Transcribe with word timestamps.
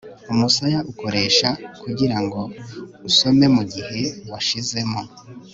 umusaya 0.33 0.79
ukoresha 0.91 1.49
kugirango 1.81 2.39
usome 3.07 3.45
mugihe 3.55 4.01
wanshizemo 4.29 5.01